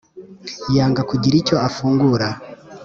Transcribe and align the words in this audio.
yanga 0.75 1.01
kugira 1.09 1.35
icyo 1.41 1.55
afungura 1.67 2.27